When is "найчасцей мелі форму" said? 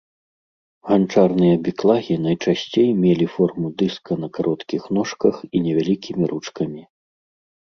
2.25-3.67